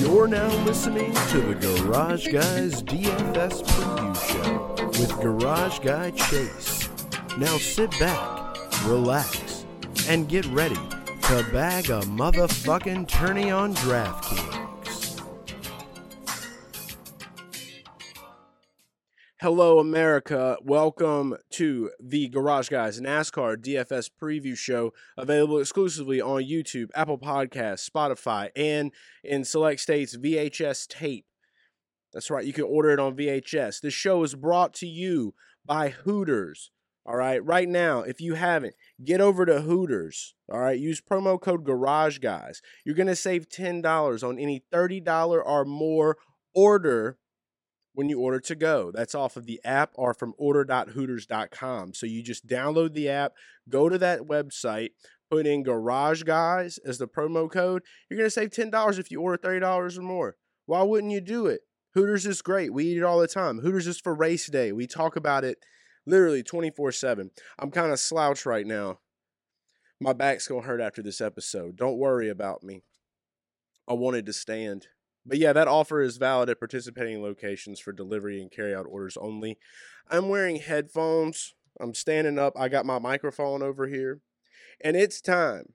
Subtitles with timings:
[0.00, 6.88] You're now listening to the Garage Guys DFS Preview Show with Garage Guy Chase.
[7.36, 9.66] Now sit back, relax,
[10.08, 14.59] and get ready to bag a motherfucking tourney on DraftKings.
[19.42, 20.58] Hello, America.
[20.62, 27.88] Welcome to the Garage Guys NASCAR DFS preview show, available exclusively on YouTube, Apple Podcasts,
[27.88, 28.92] Spotify, and
[29.24, 31.24] in select states, VHS tape.
[32.12, 33.80] That's right, you can order it on VHS.
[33.80, 35.32] This show is brought to you
[35.64, 36.70] by Hooters.
[37.06, 40.34] All right, right now, if you haven't, get over to Hooters.
[40.52, 42.60] All right, use promo code Garage Guys.
[42.84, 46.18] You're going to save $10 on any $30 or more
[46.54, 47.16] order
[47.92, 48.90] when you order to go.
[48.92, 51.94] That's off of the app or from order.hooters.com.
[51.94, 53.32] So you just download the app,
[53.68, 54.90] go to that website,
[55.30, 57.82] put in Garage Guys as the promo code.
[58.08, 60.36] You're going to save $10 if you order $30 or more.
[60.66, 61.62] Why wouldn't you do it?
[61.94, 62.72] Hooters is great.
[62.72, 63.58] We eat it all the time.
[63.58, 64.70] Hooters is for race day.
[64.70, 65.58] We talk about it
[66.06, 67.30] literally 24 7.
[67.58, 69.00] I'm kind of slouched right now.
[70.00, 71.76] My back's going to hurt after this episode.
[71.76, 72.84] Don't worry about me.
[73.88, 74.86] I wanted to stand.
[75.26, 79.58] But yeah, that offer is valid at participating locations for delivery and carryout orders only.
[80.08, 81.54] I'm wearing headphones.
[81.78, 82.54] I'm standing up.
[82.58, 84.20] I got my microphone over here.
[84.82, 85.74] And it's time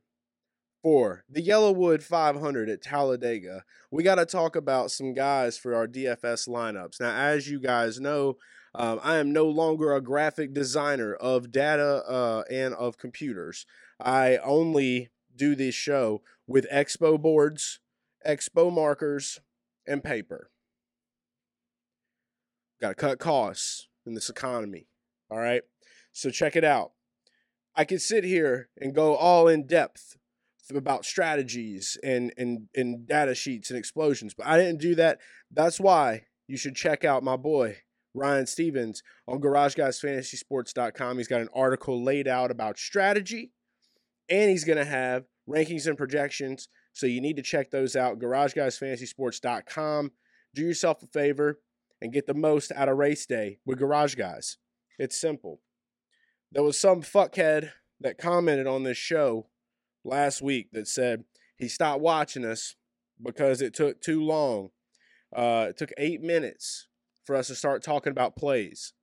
[0.82, 3.64] for the YellaWood 500 at Talladega.
[3.92, 7.00] We got to talk about some guys for our DFS lineups.
[7.00, 8.38] Now, as you guys know,
[8.74, 13.66] um, I am no longer a graphic designer of data uh, and of computers.
[14.00, 17.80] I only do this show with expo boards
[18.26, 19.40] expo markers,
[19.88, 20.50] and paper.
[22.82, 24.88] Got to cut costs in this economy.
[25.30, 25.62] All right.
[26.12, 26.92] So check it out.
[27.76, 30.18] I could sit here and go all in depth
[30.74, 35.20] about strategies and, and, and data sheets and explosions, but I didn't do that.
[35.52, 37.78] That's why you should check out my boy,
[38.14, 41.18] Ryan Stevens, on GarageGuysFantasySports.com.
[41.18, 43.52] He's got an article laid out about strategy,
[44.30, 48.20] and he's going to have rankings and projections so you need to check those out.
[48.20, 50.12] GarageGuysFantasySports.com.
[50.56, 51.60] Do yourself a favor
[52.02, 54.58] and get the most out of race day with Garage Guys.
[54.98, 55.60] It's simple.
[56.54, 59.48] There was some fuckhead that commented on this show
[60.06, 61.26] last week that said
[61.58, 62.76] he stopped watching us
[63.22, 64.70] because it took too long.
[65.36, 66.88] Uh, it took eight minutes
[67.26, 68.94] for us to start talking about plays.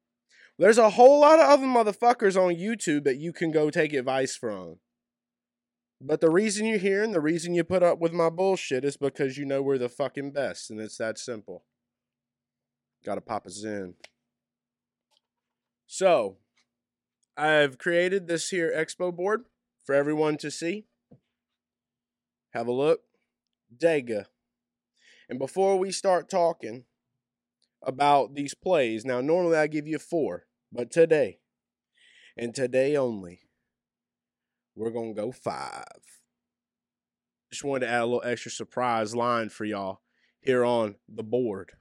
[0.59, 4.35] There's a whole lot of other motherfuckers on YouTube that you can go take advice
[4.35, 4.79] from.
[6.05, 8.97] But the reason you're here and the reason you put up with my bullshit is
[8.97, 11.63] because you know we're the fucking best, and it's that simple.
[13.05, 13.95] Gotta pop a Zyn.
[15.87, 16.39] So,
[17.37, 19.45] I've created this here expo board
[19.85, 20.87] for everyone to see.
[22.51, 23.03] Have a look.
[23.77, 24.27] Dega.
[25.29, 26.85] And before we start talking
[27.81, 31.39] about these plays, now normally I give you four, but today,
[32.37, 33.43] and today only,
[34.75, 35.85] we're to go five.
[37.51, 40.01] Just wanted to add a little extra surprise line for y'all
[40.41, 41.73] here on the board.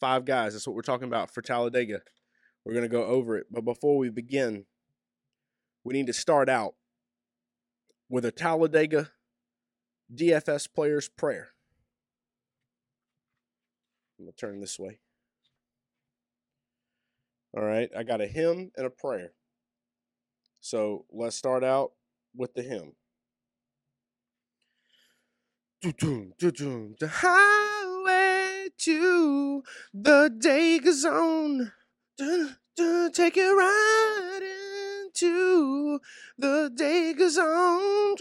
[0.00, 2.02] Five guys, that's what we're talking about for Talladega.
[2.64, 3.46] We're to go over it.
[3.50, 4.66] But before we begin,
[5.82, 6.74] we need to start out
[8.08, 9.10] with a Talladega
[10.14, 11.48] DFS player's prayer.
[14.18, 15.00] I'm to turn this way.
[17.56, 19.32] All right, I got a hymn and a prayer.
[20.60, 21.92] So let's start out
[22.36, 22.92] with the hymn.
[25.82, 29.62] The highway to
[29.94, 31.72] the Dega Zone.
[33.14, 34.17] Take it right
[35.22, 36.00] into
[36.38, 38.16] the Dega Zone.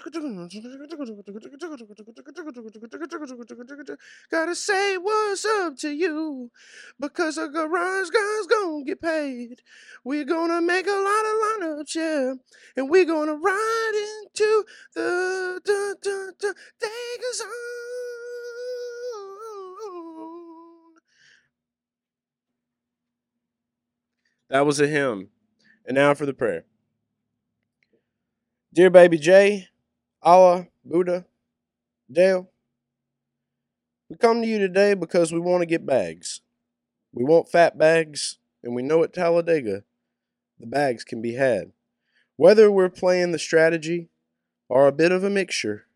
[4.32, 6.52] Gotta say what's up to you
[7.00, 9.62] because a garage guy's gonna get paid.
[10.04, 12.34] We're gonna make a lot of lineups, yeah,
[12.76, 17.48] and we're gonna ride into the, the, the Dega Zone.
[24.50, 25.28] That was a hymn.
[25.86, 26.66] And now for the prayer.
[28.78, 29.70] Dear baby Jay,
[30.22, 31.26] Allah, Buddha,
[32.12, 32.48] Dale,
[34.08, 36.42] we come to you today because we want to get bags.
[37.12, 39.82] We want fat bags, and we know at Talladega
[40.60, 41.72] the bags can be had.
[42.36, 44.10] Whether we're playing the strategy
[44.70, 45.88] or a bit of a mixture,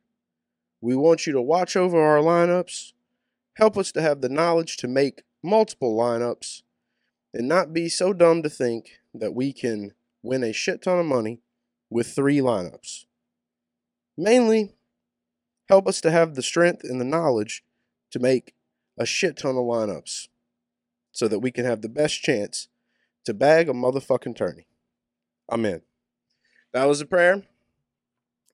[0.81, 2.93] we want you to watch over our lineups,
[3.57, 6.63] help us to have the knowledge to make multiple lineups,
[7.31, 9.91] and not be so dumb to think that we can
[10.23, 11.41] win a shit ton of money
[11.91, 13.05] with three lineups.
[14.17, 14.73] Mainly,
[15.69, 17.63] help us to have the strength and the knowledge
[18.11, 18.55] to make
[18.97, 20.29] a shit ton of lineups
[21.11, 22.69] so that we can have the best chance
[23.25, 24.65] to bag a motherfucking tourney.
[25.49, 25.81] I'm in.
[26.73, 27.43] That was a prayer.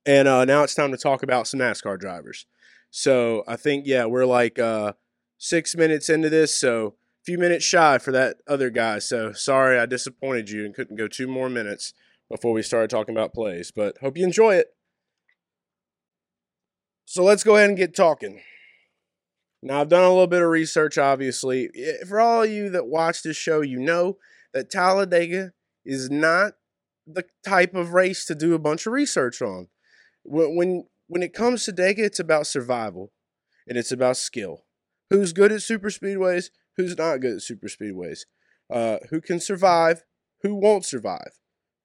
[0.05, 2.47] And uh, now it's time to talk about some NASCAR drivers.
[2.89, 4.93] So I think, yeah, we're like uh,
[5.37, 6.55] six minutes into this.
[6.55, 8.99] So a few minutes shy for that other guy.
[8.99, 11.93] So sorry I disappointed you and couldn't go two more minutes
[12.29, 13.71] before we started talking about plays.
[13.71, 14.67] But hope you enjoy it.
[17.05, 18.41] So let's go ahead and get talking.
[19.63, 21.69] Now, I've done a little bit of research, obviously.
[22.07, 24.17] For all of you that watch this show, you know
[24.53, 25.53] that Talladega
[25.85, 26.53] is not
[27.07, 29.69] the type of race to do a bunch of research on.
[30.23, 33.13] When, when, it comes to Dega, it's about survival
[33.67, 34.65] and it's about skill.
[35.09, 36.49] Who's good at super speedways?
[36.75, 38.25] Who's not good at super speedways?
[38.69, 40.03] Uh, who can survive?
[40.41, 41.39] Who won't survive?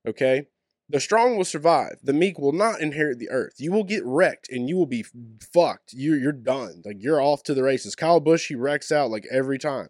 [0.06, 0.46] Okay?
[0.88, 2.00] The strong will survive.
[2.02, 3.54] The meek will not inherit the earth.
[3.58, 5.04] You will get wrecked and you will be
[5.52, 5.93] fucked.
[5.94, 6.82] You're, you're done.
[6.84, 7.94] Like you're off to the races.
[7.94, 9.88] Kyle Busch, he wrecks out like every time.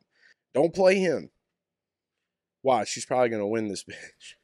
[0.54, 1.30] Don't play him.
[2.62, 4.34] Watch, she's probably going to win this bitch.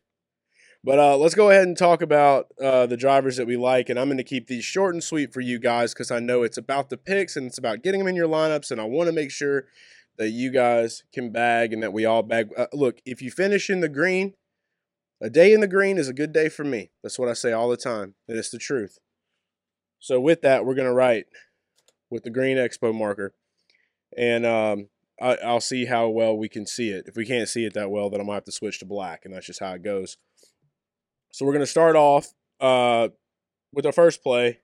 [0.82, 3.88] But uh, let's go ahead and talk about uh, the drivers that we like.
[3.88, 6.42] And I'm going to keep these short and sweet for you guys because I know
[6.42, 8.70] it's about the picks and it's about getting them in your lineups.
[8.70, 9.66] And I want to make sure
[10.18, 12.50] that you guys can bag and that we all bag.
[12.56, 14.34] Uh, look, if you finish in the green,
[15.20, 16.90] a day in the green is a good day for me.
[17.02, 18.98] That's what I say all the time, and it's the truth.
[19.98, 21.26] So with that, we're gonna write
[22.10, 23.34] with the green expo marker,
[24.16, 24.88] and um,
[25.20, 27.06] I, will see how well we can see it.
[27.06, 29.24] If we can't see it that well, then I might have to switch to black,
[29.24, 30.16] and that's just how it goes.
[31.32, 33.08] So we're gonna start off uh,
[33.72, 34.60] with our first play.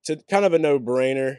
[0.00, 1.38] It's a, kind of a no-brainer.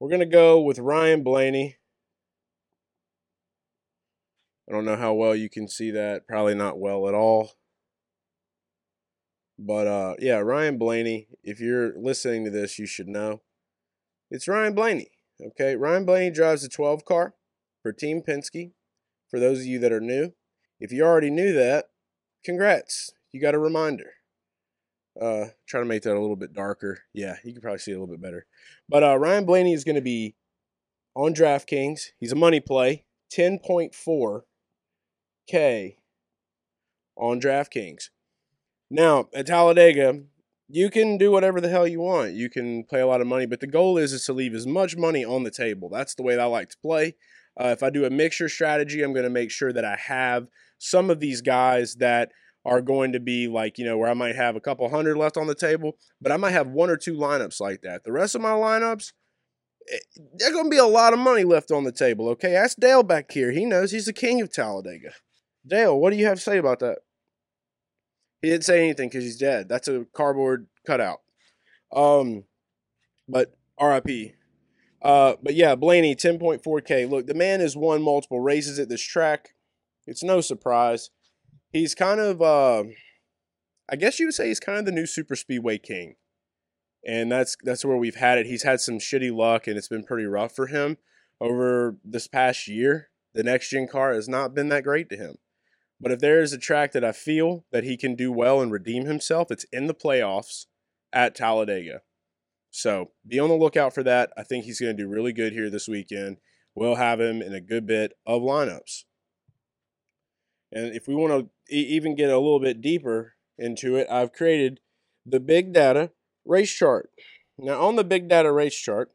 [0.00, 1.76] We're gonna go with Ryan Blaney.
[4.68, 6.26] I don't know how well you can see that.
[6.26, 7.52] Probably not well at all.
[9.58, 11.28] But uh, yeah, Ryan Blaney.
[11.42, 13.42] If you're listening to this, you should know
[14.30, 15.10] it's Ryan Blaney.
[15.44, 17.34] Okay, Ryan Blaney drives the 12 car
[17.82, 18.72] for Team Penske.
[19.28, 20.32] For those of you that are new,
[20.80, 21.86] if you already knew that,
[22.44, 23.12] congrats.
[23.32, 24.12] You got a reminder.
[25.20, 27.00] Uh, try to make that a little bit darker.
[27.12, 28.46] Yeah, you can probably see a little bit better.
[28.88, 30.34] But uh, Ryan Blaney is going to be
[31.14, 32.10] on DraftKings.
[32.18, 34.42] He's a money play, 10.4
[35.46, 35.98] K
[37.16, 38.10] on DraftKings.
[38.90, 40.22] Now, at Talladega,
[40.68, 42.34] you can do whatever the hell you want.
[42.34, 44.66] You can play a lot of money, but the goal is, is to leave as
[44.66, 45.88] much money on the table.
[45.88, 47.14] That's the way that I like to play.
[47.60, 50.48] Uh, if I do a mixture strategy, I'm going to make sure that I have
[50.78, 52.32] some of these guys that
[52.64, 55.36] are going to be like, you know, where I might have a couple hundred left
[55.36, 58.04] on the table, but I might have one or two lineups like that.
[58.04, 59.12] The rest of my lineups,
[59.92, 59.98] eh,
[60.34, 62.56] there's going to be a lot of money left on the table, okay?
[62.56, 63.52] Ask Dale back here.
[63.52, 65.12] He knows he's the king of Talladega.
[65.66, 66.98] Dale, what do you have to say about that?
[68.42, 69.68] He didn't say anything because he's dead.
[69.68, 71.20] That's a cardboard cutout.
[71.94, 72.44] Um,
[73.28, 74.34] but RIP.
[75.00, 77.08] Uh, but yeah, Blaney, 10.4K.
[77.08, 79.50] Look, the man has won multiple races at this track.
[80.06, 81.10] It's no surprise.
[81.72, 82.84] He's kind of, uh,
[83.90, 86.16] I guess you would say he's kind of the new super speedway king.
[87.06, 88.46] And that's that's where we've had it.
[88.46, 90.96] He's had some shitty luck, and it's been pretty rough for him
[91.38, 93.10] over this past year.
[93.34, 95.36] The next gen car has not been that great to him.
[96.04, 98.70] But if there is a track that I feel that he can do well and
[98.70, 100.66] redeem himself, it's in the playoffs
[101.14, 102.02] at Talladega.
[102.70, 104.30] So be on the lookout for that.
[104.36, 106.36] I think he's going to do really good here this weekend.
[106.74, 109.04] We'll have him in a good bit of lineups.
[110.70, 114.80] And if we want to even get a little bit deeper into it, I've created
[115.24, 116.10] the Big Data
[116.44, 117.08] race chart.
[117.56, 119.10] Now, on the Big Data race chart,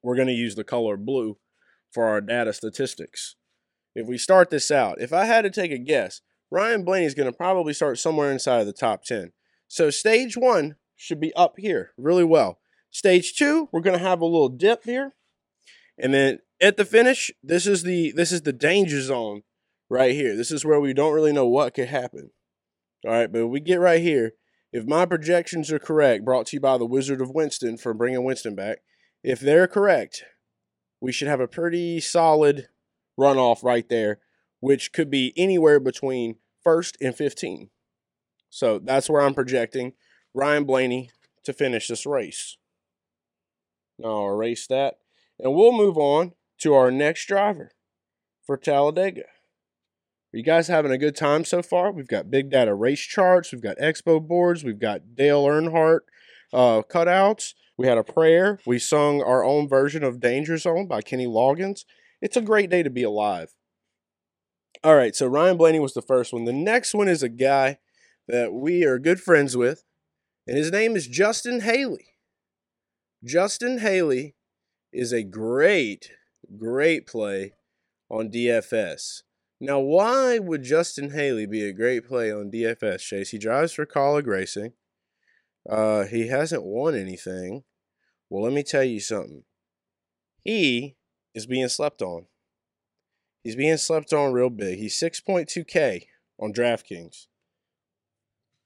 [0.00, 1.38] we're going to use the color blue
[1.90, 3.34] for our data statistics
[3.96, 7.14] if we start this out, if I had to take a guess, Ryan Blaney is
[7.14, 9.32] going to probably start somewhere inside of the top 10.
[9.68, 12.58] So stage one should be up here really well.
[12.90, 15.14] Stage two, we're going to have a little dip here.
[15.98, 19.42] And then at the finish, this is the this is the danger zone
[19.88, 20.36] right here.
[20.36, 22.30] This is where we don't really know what could happen.
[23.04, 24.32] All right, but we get right here.
[24.72, 28.24] If my projections are correct, brought to you by the Wizard of Winston for bringing
[28.24, 28.78] Winston back,
[29.22, 30.24] if they're correct,
[31.00, 32.68] we should have a pretty solid
[33.18, 34.20] runoff right there,
[34.60, 37.70] which could be anywhere between first and 15.
[38.50, 39.92] So that's where I'm projecting
[40.34, 41.10] Ryan Blaney
[41.44, 42.56] to finish this race.
[43.98, 44.98] Now I'll erase that.
[45.38, 47.72] And we'll move on to our next driver
[48.44, 49.22] for Talladega.
[49.22, 51.92] Are you guys having a good time so far?
[51.92, 56.00] We've got big data race charts, we've got expo boards, we've got Dale Earnhardt
[56.52, 57.54] uh, cutouts.
[57.78, 58.58] We had a prayer.
[58.66, 61.84] We sung our own version of Danger Zone by Kenny Loggins.
[62.26, 63.54] It's a great day to be alive.
[64.82, 66.44] All right, so Ryan Blaney was the first one.
[66.44, 67.78] The next one is a guy
[68.26, 69.84] that we are good friends with,
[70.44, 72.14] and his name is Justin Haley.
[73.22, 74.34] Justin Haley
[74.92, 76.10] is a great,
[76.58, 77.52] great play
[78.10, 79.22] on DFS.
[79.60, 83.30] Now, why would Justin Haley be a great play on DFS, Chase?
[83.30, 84.72] He drives for Kaulig Racing.
[85.70, 87.62] Uh, he hasn't won anything.
[88.28, 89.44] Well, let me tell you something.
[90.42, 90.96] He
[91.36, 92.26] is being slept on.
[93.44, 94.78] He's being slept on real big.
[94.78, 96.06] He's 6.2K
[96.40, 97.26] on DraftKings.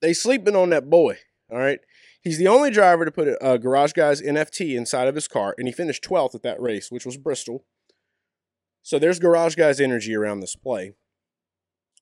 [0.01, 1.19] They sleeping on that boy,
[1.51, 1.81] all right?
[2.23, 5.55] He's the only driver to put a, a Garage Guys NFT inside of his car,
[5.59, 7.67] and he finished 12th at that race, which was Bristol.
[8.83, 10.93] So there's Garage Guys energy around this play.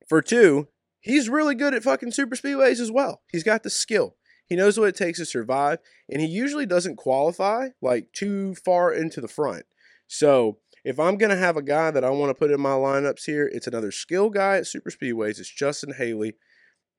[0.09, 0.69] For two,
[1.01, 3.23] he's really good at fucking super speedways as well.
[3.33, 4.17] He's got the skill.
[4.47, 8.93] He knows what it takes to survive, and he usually doesn't qualify like too far
[8.93, 9.65] into the front.
[10.09, 13.25] So if I'm gonna have a guy that I want to put in my lineups
[13.27, 15.39] here, it's another skill guy at super speedways.
[15.39, 16.35] It's Justin Haley.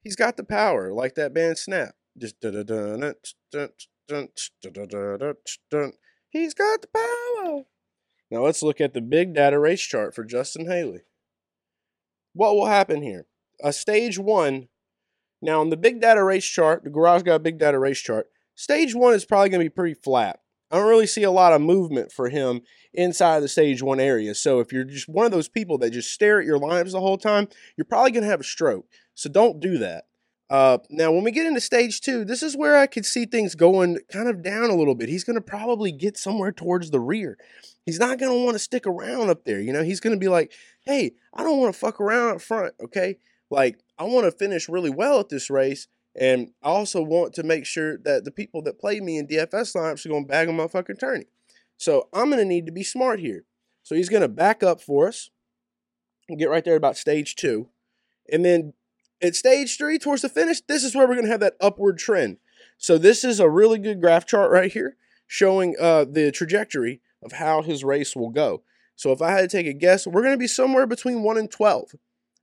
[0.03, 1.95] He's got the power, like that band Snap.
[2.17, 2.35] Just
[6.29, 7.63] he's got the power.
[8.31, 11.01] Now let's look at the big data race chart for Justin Haley.
[12.33, 13.25] What will happen here?
[13.63, 14.67] A stage one.
[15.41, 18.27] Now on the big data race chart, the garage got a big data race chart.
[18.55, 20.41] Stage one is probably going to be pretty flat.
[20.71, 22.61] I don't really see a lot of movement for him
[22.93, 24.35] inside of the stage one area.
[24.35, 26.99] So if you're just one of those people that just stare at your lineups the
[26.99, 28.85] whole time, you're probably going to have a stroke.
[29.15, 30.05] So don't do that.
[30.49, 33.53] Uh, now, when we get into stage two, this is where I could see things
[33.53, 35.09] going kind of down a little bit.
[35.09, 37.37] He's going to probably get somewhere towards the rear.
[37.85, 39.59] He's not going to want to stick around up there.
[39.59, 40.51] You know, he's going to be like,
[40.85, 43.17] hey, I don't want to fuck around up front, okay?
[43.51, 45.87] Like, I want to finish really well at this race.
[46.15, 49.75] And I also want to make sure that the people that play me in DFS
[49.75, 51.25] lineups are going to bag a motherfucking tourney.
[51.77, 53.45] So I'm going to need to be smart here.
[53.83, 55.29] So he's going to back up for us
[56.37, 57.69] get right there about stage two.
[58.31, 58.73] And then
[59.21, 61.97] at stage three, towards the finish, this is where we're going to have that upward
[61.97, 62.37] trend.
[62.77, 64.95] So this is a really good graph chart right here
[65.27, 68.63] showing uh, the trajectory of how his race will go.
[68.95, 71.37] So if I had to take a guess, we're going to be somewhere between 1
[71.37, 71.95] and 12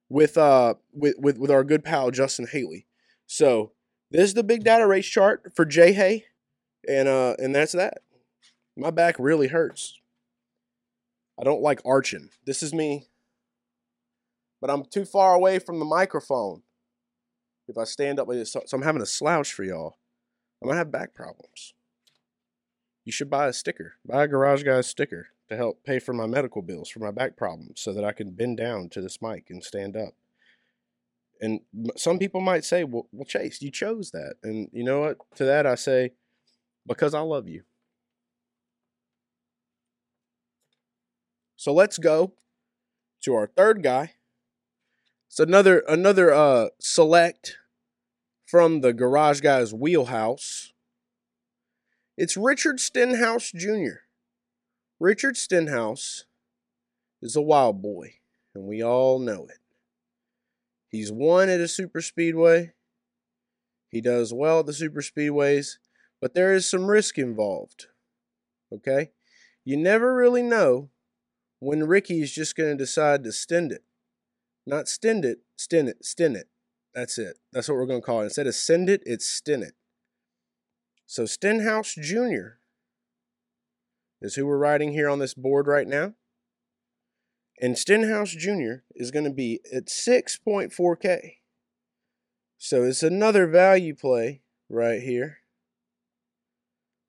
[0.08, 2.86] with, uh, with, with, with our good pal Justin Haley.
[3.26, 3.72] So
[4.10, 6.24] this is the big data race chart for Jay Hay,
[6.88, 7.98] and, uh, and that's that.
[8.76, 9.98] My back really hurts.
[11.38, 12.30] I don't like arching.
[12.44, 13.08] This is me,
[14.60, 16.62] but I'm too far away from the microphone
[17.68, 19.98] if I stand up so I'm having a slouch for y'all.
[20.62, 21.74] I'm gonna have back problems.
[23.04, 23.94] You should buy a sticker.
[24.04, 27.36] Buy a Garage Guys sticker to help pay for my medical bills for my back
[27.36, 30.14] problems so that I can bend down to this mic and stand up.
[31.40, 31.60] And
[31.96, 34.36] some people might say, well, well, Chase, you chose that.
[34.42, 35.18] And you know what?
[35.36, 36.12] To that, I say,
[36.86, 37.62] because I love you.
[41.56, 42.32] So let's go
[43.22, 44.12] to our third guy,
[45.28, 47.58] it's another another uh select
[48.46, 50.72] from the Garage Guys wheelhouse.
[52.16, 54.06] It's Richard Stenhouse Jr.
[55.00, 56.24] Richard Stenhouse
[57.20, 58.14] is a wild boy,
[58.54, 59.58] and we all know it.
[60.88, 62.72] He's won at a super speedway.
[63.88, 65.78] He does well at the super speedways,
[66.20, 67.86] but there is some risk involved.
[68.72, 69.10] Okay?
[69.64, 70.90] You never really know
[71.58, 73.82] when Ricky is just going to decide to stend it.
[74.66, 76.48] Not stend it, stend it, stend it.
[76.94, 77.38] That's it.
[77.52, 78.24] That's what we're going to call it.
[78.24, 79.74] Instead of send it, it's stend it.
[81.06, 82.58] So Stenhouse Jr.
[84.20, 86.14] is who we're writing here on this board right now.
[87.60, 88.82] And Stenhouse Jr.
[88.94, 91.36] is going to be at 6.4K.
[92.58, 95.38] So it's another value play right here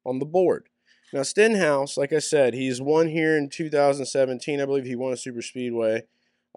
[0.06, 0.68] on the board.
[1.14, 4.62] Now, Stenhouse, like I said, he's won here in 2017.
[4.62, 6.04] I believe he won a super speedway.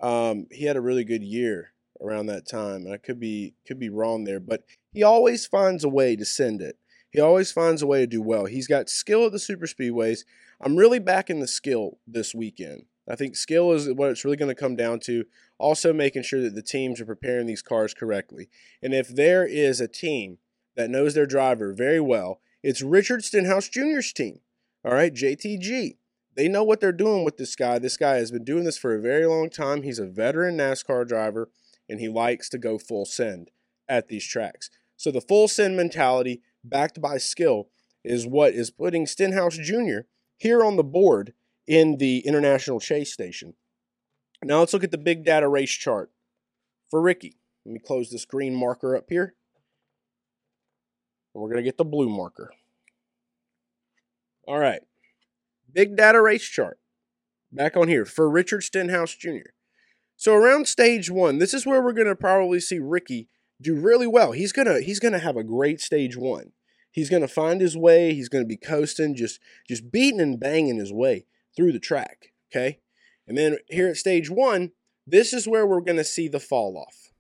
[0.03, 3.89] Um, he had a really good year around that time, I could be could be
[3.89, 6.77] wrong there, but he always finds a way to send it.
[7.11, 8.47] He always finds a way to do well.
[8.47, 10.25] He's got skill at the super speedways.
[10.61, 12.85] I'm really backing the skill this weekend.
[13.09, 15.25] I think skill is what it's really going to come down to.
[15.59, 18.49] Also, making sure that the teams are preparing these cars correctly.
[18.83, 20.39] And if there is a team
[20.77, 24.41] that knows their driver very well, it's Richard Stenhouse Jr.'s team.
[24.85, 25.97] All right, JTG
[26.37, 27.79] they know what they're doing with this guy.
[27.79, 29.83] This guy has been doing this for a very long time.
[29.83, 31.51] He's a veteran NASCAR driver,
[31.89, 33.51] and he likes to go full send
[33.89, 34.71] at these tracks.
[34.97, 37.69] So the full send mentality, backed by skill,
[38.05, 40.01] is what is putting Stenhouse Jr.
[40.37, 41.35] here on the board
[41.71, 43.55] in the International Chase Station.
[44.43, 46.11] Now let's look at the big data race chart
[46.91, 47.37] for Ricky.
[47.65, 49.35] Let me close this green marker up here.
[51.33, 52.51] And we're going to get the blue marker.
[54.49, 54.81] All right.
[55.73, 56.81] Big data race chart.
[57.53, 59.51] Back on here for Richard Stenhouse Jr.
[60.17, 63.29] So around stage 1, this is where we're going to probably see Ricky
[63.61, 64.33] do really well.
[64.33, 66.51] He's going to he's going to have a great stage 1.
[66.91, 70.41] He's going to find his way, he's going to be coasting, just just beating and
[70.41, 71.27] banging his way
[71.57, 72.33] through the track.
[72.51, 72.79] Okay.
[73.27, 74.73] And then here at stage one,
[75.07, 77.13] this is where we're going to see the fall off.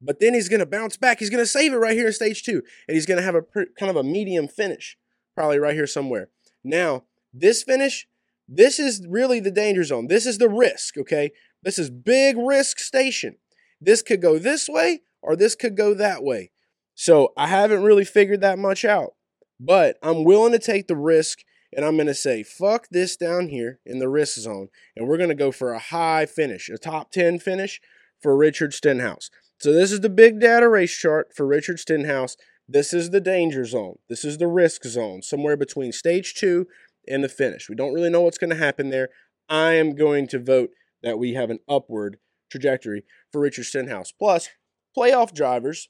[0.00, 1.18] But then he's going to bounce back.
[1.18, 2.62] He's going to save it right here in stage two.
[2.86, 4.96] And he's going to have a pr- kind of a medium finish,
[5.34, 6.28] probably right here somewhere.
[6.62, 8.06] Now, this finish,
[8.48, 10.06] this is really the danger zone.
[10.06, 11.32] This is the risk, okay?
[11.62, 13.36] This is big risk station.
[13.80, 16.52] This could go this way or this could go that way.
[16.94, 19.14] So I haven't really figured that much out,
[19.60, 21.40] but I'm willing to take the risk
[21.72, 24.68] and I'm going to say, fuck this down here in the risk zone.
[24.96, 27.80] And we're going to go for a high finish, a top 10 finish
[28.20, 29.30] for Richard Stenhouse.
[29.60, 32.36] So this is the big data race chart for Richard Stenhouse.
[32.68, 33.96] This is the danger zone.
[34.08, 36.66] This is the risk zone, somewhere between stage two
[37.06, 37.68] and the finish.
[37.68, 39.08] We don't really know what's going to happen there.
[39.48, 40.70] I am going to vote
[41.02, 42.18] that we have an upward
[42.50, 44.12] trajectory for Richard Stenhouse.
[44.12, 44.48] Plus,
[44.96, 45.88] playoff drivers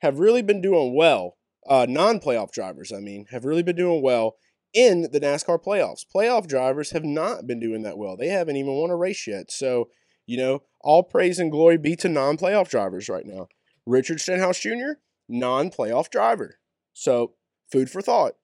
[0.00, 1.36] have really been doing well.
[1.68, 4.36] Uh, non playoff drivers, I mean, have really been doing well
[4.72, 6.04] in the NASCAR playoffs.
[6.14, 8.16] Playoff drivers have not been doing that well.
[8.16, 9.50] They haven't even won a race yet.
[9.50, 9.88] So,
[10.26, 13.48] you know, all praise and glory be to non playoff drivers right now.
[13.86, 16.58] Richard Stenhouse Jr., non playoff driver.
[16.92, 17.32] So,
[17.70, 18.34] food for thought.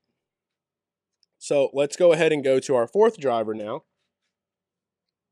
[1.38, 3.85] So, let's go ahead and go to our fourth driver now.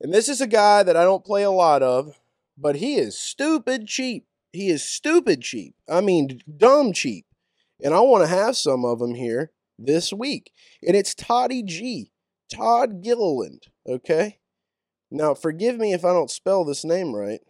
[0.00, 2.20] And this is a guy that I don't play a lot of,
[2.58, 4.26] but he is stupid cheap.
[4.52, 5.74] He is stupid cheap.
[5.88, 7.24] I mean, dumb cheap.
[7.82, 9.52] And I want to have some of him here
[9.84, 10.52] this week.
[10.86, 12.12] And it's Toddy G,
[12.52, 14.38] Todd Gilliland, okay?
[15.10, 17.40] Now, forgive me if I don't spell this name right,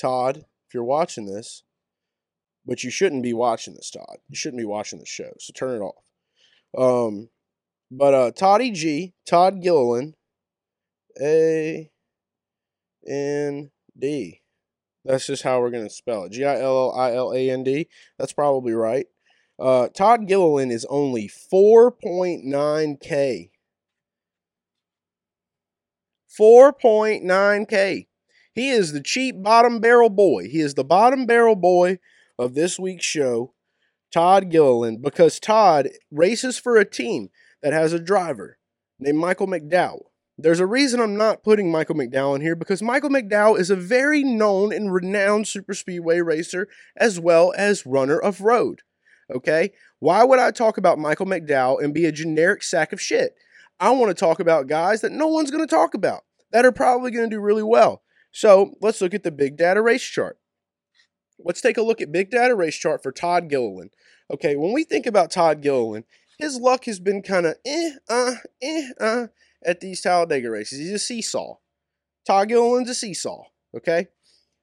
[0.00, 1.62] Todd, if you're watching this,
[2.66, 4.18] but you shouldn't be watching this, Todd.
[4.28, 6.04] You shouldn't be watching the show, so turn it off.
[6.76, 7.28] Um,
[7.90, 10.14] but uh, Toddy G, Todd Gilliland,
[11.20, 11.90] A
[13.06, 14.42] N D.
[15.04, 16.32] That's just how we're going to spell it.
[16.32, 17.88] G I L L I L A N D.
[18.18, 19.06] That's probably right.
[19.60, 23.50] Uh, Todd Gilliland is only 4.9K.
[26.38, 28.06] 4.9K.
[28.54, 30.48] He is the cheap bottom barrel boy.
[30.48, 31.98] He is the bottom barrel boy
[32.38, 33.52] of this week's show,
[34.10, 37.28] Todd Gilliland, because Todd races for a team
[37.62, 38.56] that has a driver
[38.98, 40.04] named Michael McDowell.
[40.38, 43.76] There's a reason I'm not putting Michael McDowell in here because Michael McDowell is a
[43.76, 48.80] very known and renowned superspeedway racer as well as runner of road.
[49.34, 49.72] Okay.
[49.98, 53.34] Why would I talk about Michael McDowell and be a generic sack of shit?
[53.78, 56.72] I want to talk about guys that no one's going to talk about that are
[56.72, 58.02] probably going to do really well.
[58.32, 60.38] So let's look at the big data race chart.
[61.38, 63.90] Let's take a look at big data race chart for Todd Gilliland.
[64.30, 66.04] Okay, when we think about Todd Gilliland,
[66.38, 69.26] his luck has been kind of eh, uh, eh, uh
[69.64, 70.78] at these Talladega races.
[70.78, 71.56] He's a seesaw.
[72.26, 73.44] Todd Gilliland's a seesaw.
[73.76, 74.08] Okay,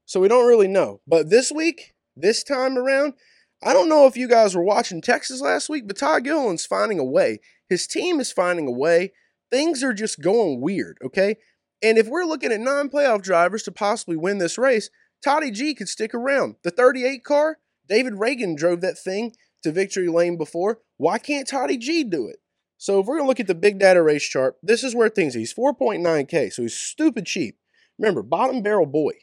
[0.05, 1.01] so we don't really know.
[1.07, 3.13] But this week, this time around,
[3.63, 6.99] I don't know if you guys were watching Texas last week, but Todd Gillen's finding
[6.99, 7.39] a way.
[7.69, 9.13] His team is finding a way.
[9.49, 11.37] Things are just going weird, okay?
[11.81, 14.89] And if we're looking at non playoff drivers to possibly win this race,
[15.23, 16.55] Toddy G could stick around.
[16.63, 20.79] The 38 car, David Ragan drove that thing to victory lane before.
[20.97, 22.37] Why can't Toddy G do it?
[22.77, 25.09] So if we're going to look at the big data race chart, this is where
[25.09, 27.57] things he's 4.9K, so he's stupid cheap.
[27.97, 29.13] Remember, bottom barrel boy.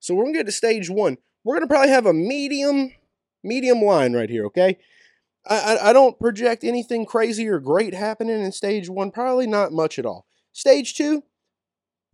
[0.00, 1.18] So we're going to get to stage one.
[1.44, 2.92] We're going to probably have a medium
[3.44, 4.78] medium line right here, okay?
[5.46, 9.72] I, I, I don't project anything crazy or great happening in stage one, probably not
[9.72, 10.26] much at all.
[10.52, 11.22] Stage two,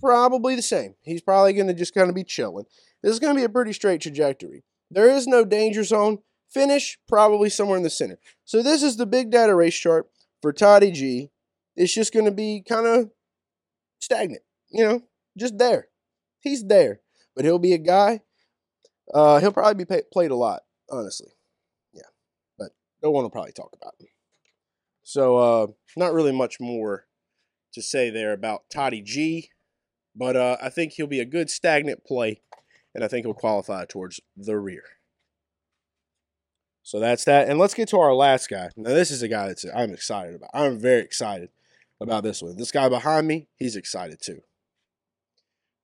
[0.00, 0.94] probably the same.
[1.02, 2.66] He's probably going to just kind of be chilling.
[3.02, 4.64] This is going to be a pretty straight trajectory.
[4.90, 6.18] There is no danger zone.
[6.52, 8.18] Finish, probably somewhere in the center.
[8.44, 10.10] So this is the big data race chart
[10.42, 11.30] for Toddy G.
[11.76, 13.10] It's just going to be kind of
[14.00, 15.02] stagnant, you know,
[15.38, 15.86] just there.
[16.40, 17.00] He's there,
[17.36, 18.22] but he'll be a guy.
[19.14, 21.30] Uh, he'll probably be pay- played a lot honestly.
[21.92, 22.02] Yeah.
[22.58, 22.70] But
[23.02, 23.94] no one will probably talk about.
[25.02, 27.06] So, uh, not really much more
[27.72, 29.50] to say there about Toddy G,
[30.14, 32.42] but uh, I think he'll be a good stagnant play,
[32.94, 34.82] and I think he'll qualify towards the rear.
[36.82, 37.48] So that's that.
[37.48, 38.70] And let's get to our last guy.
[38.76, 40.50] Now, this is a guy that I'm excited about.
[40.52, 41.50] I'm very excited
[42.00, 42.56] about this one.
[42.56, 44.40] This guy behind me, he's excited too.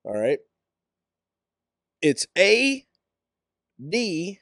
[0.03, 0.39] All right.
[2.01, 2.85] It's A
[3.89, 4.39] D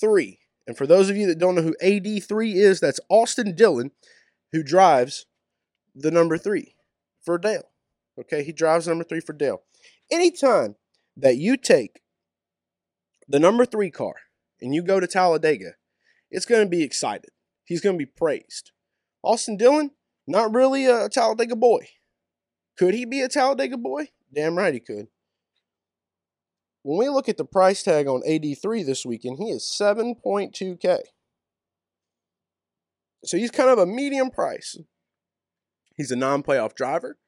[0.00, 0.38] 3.
[0.66, 3.90] And for those of you that don't know who AD3 is, that's Austin Dillon,
[4.52, 5.26] who drives
[5.94, 6.74] the number 3
[7.22, 7.68] for Dale.
[8.18, 9.62] Okay, he drives number 3 for Dale.
[10.10, 10.76] Anytime
[11.16, 12.02] that you take
[13.28, 14.14] the number 3 car
[14.60, 15.72] and you go to Talladega,
[16.30, 17.30] it's going to be excited.
[17.64, 18.72] He's going to be praised.
[19.22, 19.90] Austin Dillon,
[20.26, 21.88] not really a Talladega boy.
[22.78, 24.08] Could he be a Talladega boy?
[24.32, 25.08] Damn right he could.
[26.82, 31.00] When we look at the price tag on AD3 this weekend, he is 7.2K.
[33.24, 34.78] So he's kind of a medium price.
[35.96, 37.18] He's a non playoff driver.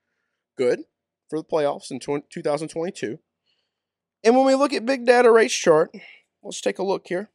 [0.57, 0.85] Good
[1.29, 3.19] for the playoffs in 2022.
[4.25, 5.91] And when we look at Big Data Race Chart,
[6.43, 7.31] let's take a look here.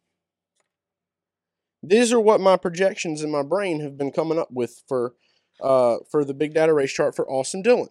[1.84, 5.14] These are what my projections in my brain have been coming up with for
[5.62, 7.90] uh, for the Big Data Race Chart for Austin Dillon.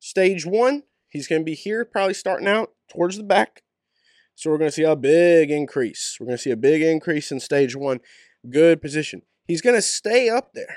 [0.00, 3.62] Stage one, he's going to be here, probably starting out towards the back.
[4.34, 6.16] So we're going to see a big increase.
[6.18, 8.00] We're going to see a big increase in stage one.
[8.48, 9.22] Good position.
[9.46, 10.76] He's going to stay up there.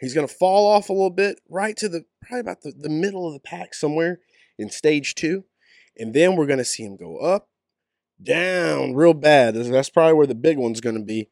[0.00, 2.88] He's going to fall off a little bit right to the probably about the, the
[2.88, 4.20] middle of the pack somewhere
[4.58, 5.44] in stage two.
[5.96, 7.48] And then we're going to see him go up,
[8.22, 9.54] down real bad.
[9.54, 11.28] That's probably where the big one's going to be.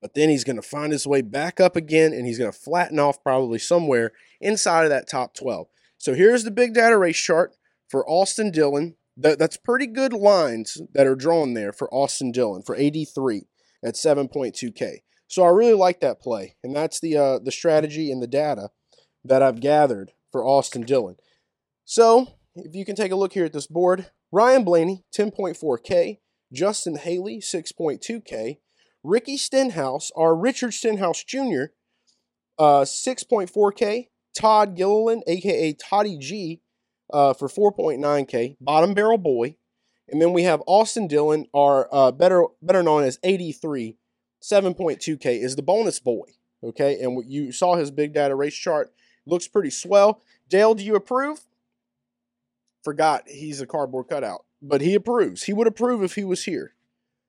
[0.00, 2.58] But then he's going to find his way back up again and he's going to
[2.58, 5.68] flatten off probably somewhere inside of that top 12.
[5.98, 7.54] So here's the big data race chart
[7.88, 8.96] for Austin Dillon.
[9.16, 13.42] That, that's pretty good lines that are drawn there for Austin Dillon for AD3
[13.84, 14.98] at 7.2K.
[15.26, 18.68] So I really like that play, and that's the uh, the strategy and the data
[19.24, 21.16] that I've gathered for Austin Dillon.
[21.86, 26.18] So if you can take a look here at this board, Ryan Blaney 10.4K,
[26.52, 28.58] Justin Haley 6.2K,
[29.02, 31.72] Ricky Stenhouse, or Richard Stenhouse Jr.,
[32.58, 36.60] uh, 6.4K, Todd Gilliland, aka Toddy G,
[37.12, 39.56] uh, for 4.9K, bottom barrel boy.
[40.08, 43.96] And then we have Austin Dillon, our uh, better better known as AD3,
[44.42, 46.26] 7.2K, is the bonus boy.
[46.64, 48.92] Okay, and you saw his big data race chart.
[49.26, 50.20] Looks pretty swell.
[50.48, 51.40] Dale, do you approve?
[52.84, 55.44] Forgot he's a cardboard cutout, but he approves.
[55.44, 56.74] He would approve if he was here.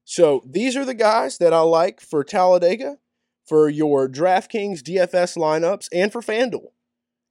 [0.04, 2.98] So these are the guys that I like for Talladega,
[3.46, 6.72] for your DraftKings DFS lineups, and for FanDuel,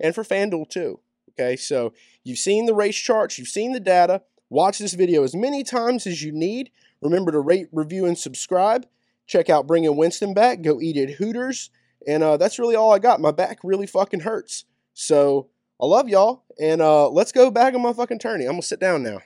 [0.01, 1.01] and for FanDuel too.
[1.33, 1.93] Okay, so
[2.25, 4.23] you've seen the race charts, you've seen the data.
[4.51, 6.71] Watch this video as many times as you need.
[7.01, 8.87] Remember to rate, review, and subscribe.
[9.27, 10.61] Check out Bringing Winston Back.
[10.61, 11.71] Go eat at Hooters.
[12.07, 13.21] And uh, that's really all I got.
[13.21, 14.65] My back really fucking hurts.
[14.93, 15.49] So
[15.81, 16.45] I love y'all.
[16.61, 18.45] And uh, let's go on my fucking tourney.
[18.45, 19.21] I'm going to sit down now.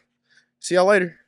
[0.60, 1.18] See y'all later.